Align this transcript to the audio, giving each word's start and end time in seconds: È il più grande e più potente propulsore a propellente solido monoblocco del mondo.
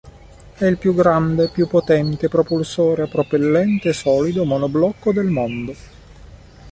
È 0.55 0.65
il 0.65 0.77
più 0.79 0.95
grande 0.95 1.43
e 1.43 1.49
più 1.49 1.67
potente 1.67 2.27
propulsore 2.27 3.03
a 3.03 3.07
propellente 3.07 3.93
solido 3.93 4.43
monoblocco 4.45 5.13
del 5.13 5.27
mondo. 5.29 5.75